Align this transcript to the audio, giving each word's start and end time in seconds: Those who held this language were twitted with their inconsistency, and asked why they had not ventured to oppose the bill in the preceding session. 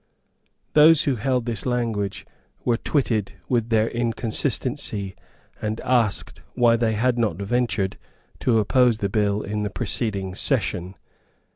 Those 0.73 1.03
who 1.03 1.17
held 1.17 1.45
this 1.45 1.63
language 1.63 2.25
were 2.65 2.75
twitted 2.77 3.33
with 3.47 3.69
their 3.69 3.87
inconsistency, 3.87 5.15
and 5.61 5.79
asked 5.81 6.41
why 6.55 6.75
they 6.75 6.93
had 6.93 7.19
not 7.19 7.35
ventured 7.39 7.99
to 8.39 8.57
oppose 8.57 8.97
the 8.97 9.09
bill 9.09 9.43
in 9.43 9.61
the 9.61 9.69
preceding 9.69 10.33
session. 10.33 10.95